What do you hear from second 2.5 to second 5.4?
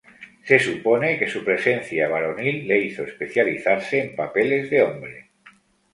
le hizo especializarse en papeles de hombre.